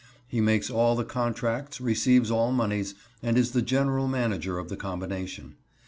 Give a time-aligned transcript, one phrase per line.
[0.27, 4.75] He makes all the contracts, receives all moneys, and is the general manager of the
[4.75, 5.57] combination.